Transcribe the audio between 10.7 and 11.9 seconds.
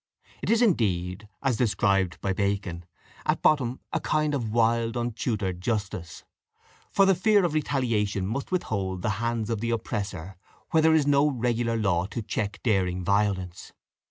where there is no regular